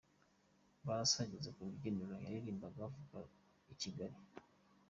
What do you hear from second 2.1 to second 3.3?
yaririmbaga avuga